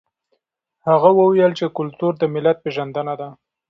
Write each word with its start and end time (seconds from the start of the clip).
هغه 0.87 1.09
وویل 1.19 1.51
چې 1.59 1.65
کلتور 1.77 2.11
د 2.17 2.23
ملت 2.33 2.57
پېژندنه 2.63 3.13
ده. 3.19 3.29